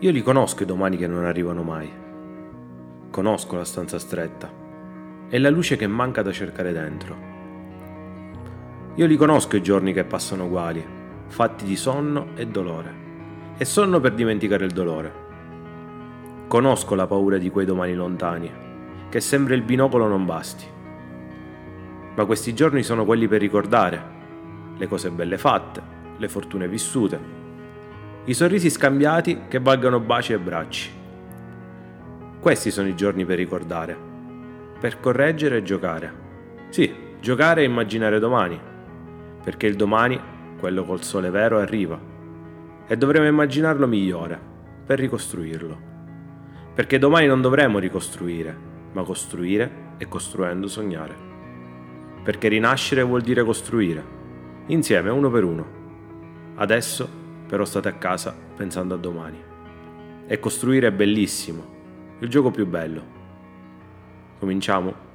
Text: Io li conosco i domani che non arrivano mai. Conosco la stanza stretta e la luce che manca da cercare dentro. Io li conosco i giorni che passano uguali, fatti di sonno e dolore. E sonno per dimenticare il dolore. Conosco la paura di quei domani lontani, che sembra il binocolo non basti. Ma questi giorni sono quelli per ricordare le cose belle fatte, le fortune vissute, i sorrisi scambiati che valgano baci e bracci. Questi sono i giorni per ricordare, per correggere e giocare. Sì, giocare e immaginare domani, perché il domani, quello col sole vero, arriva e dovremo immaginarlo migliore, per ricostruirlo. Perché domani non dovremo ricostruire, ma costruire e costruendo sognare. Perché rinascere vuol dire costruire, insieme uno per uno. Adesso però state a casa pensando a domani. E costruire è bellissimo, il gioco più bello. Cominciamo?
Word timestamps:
Io 0.00 0.10
li 0.10 0.22
conosco 0.22 0.64
i 0.64 0.66
domani 0.66 0.96
che 0.96 1.06
non 1.06 1.24
arrivano 1.24 1.62
mai. 1.62 1.88
Conosco 3.10 3.56
la 3.56 3.64
stanza 3.64 3.98
stretta 3.98 4.50
e 5.28 5.38
la 5.38 5.50
luce 5.50 5.76
che 5.76 5.86
manca 5.86 6.20
da 6.20 6.32
cercare 6.32 6.72
dentro. 6.72 7.16
Io 8.96 9.06
li 9.06 9.16
conosco 9.16 9.56
i 9.56 9.62
giorni 9.62 9.92
che 9.92 10.04
passano 10.04 10.46
uguali, 10.46 10.84
fatti 11.28 11.64
di 11.64 11.76
sonno 11.76 12.30
e 12.34 12.46
dolore. 12.46 13.02
E 13.56 13.64
sonno 13.64 14.00
per 14.00 14.14
dimenticare 14.14 14.64
il 14.64 14.72
dolore. 14.72 15.12
Conosco 16.48 16.96
la 16.96 17.06
paura 17.06 17.38
di 17.38 17.50
quei 17.50 17.64
domani 17.64 17.94
lontani, 17.94 18.50
che 19.08 19.20
sembra 19.20 19.54
il 19.54 19.62
binocolo 19.62 20.08
non 20.08 20.26
basti. 20.26 20.66
Ma 22.16 22.24
questi 22.24 22.52
giorni 22.52 22.82
sono 22.82 23.04
quelli 23.04 23.28
per 23.28 23.40
ricordare 23.40 24.12
le 24.76 24.88
cose 24.88 25.10
belle 25.10 25.38
fatte, 25.38 25.80
le 26.16 26.28
fortune 26.28 26.68
vissute, 26.68 27.43
i 28.26 28.32
sorrisi 28.32 28.70
scambiati 28.70 29.42
che 29.48 29.58
valgano 29.58 30.00
baci 30.00 30.32
e 30.32 30.38
bracci. 30.38 30.90
Questi 32.40 32.70
sono 32.70 32.88
i 32.88 32.96
giorni 32.96 33.26
per 33.26 33.36
ricordare, 33.36 33.94
per 34.80 34.98
correggere 34.98 35.58
e 35.58 35.62
giocare. 35.62 36.12
Sì, 36.70 36.90
giocare 37.20 37.60
e 37.60 37.64
immaginare 37.64 38.18
domani, 38.18 38.58
perché 39.42 39.66
il 39.66 39.76
domani, 39.76 40.18
quello 40.58 40.84
col 40.84 41.02
sole 41.02 41.28
vero, 41.28 41.58
arriva 41.58 42.00
e 42.86 42.96
dovremo 42.96 43.26
immaginarlo 43.26 43.86
migliore, 43.86 44.40
per 44.86 44.98
ricostruirlo. 45.00 45.92
Perché 46.74 46.98
domani 46.98 47.26
non 47.26 47.42
dovremo 47.42 47.78
ricostruire, 47.78 48.56
ma 48.92 49.02
costruire 49.02 49.92
e 49.98 50.08
costruendo 50.08 50.66
sognare. 50.66 51.14
Perché 52.22 52.48
rinascere 52.48 53.02
vuol 53.02 53.20
dire 53.20 53.44
costruire, 53.44 54.02
insieme 54.66 55.10
uno 55.10 55.30
per 55.30 55.44
uno. 55.44 55.66
Adesso 56.56 57.22
però 57.46 57.64
state 57.64 57.88
a 57.88 57.94
casa 57.94 58.34
pensando 58.56 58.94
a 58.94 58.98
domani. 58.98 59.42
E 60.26 60.38
costruire 60.38 60.88
è 60.88 60.92
bellissimo, 60.92 61.64
il 62.20 62.28
gioco 62.28 62.50
più 62.50 62.66
bello. 62.66 63.02
Cominciamo? 64.38 65.12